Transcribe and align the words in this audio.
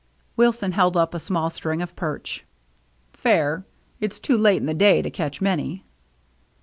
Wilson 0.35 0.71
held 0.71 0.97
up 0.97 1.13
a 1.13 1.19
small 1.19 1.51
string 1.51 1.79
of 1.79 1.95
perch." 1.95 2.43
Fair. 3.13 3.67
It's 3.99 4.19
too 4.19 4.35
late 4.35 4.57
in 4.59 4.65
the 4.65 4.73
day 4.73 5.03
to 5.03 5.11
catch 5.11 5.41
many." 5.41 5.83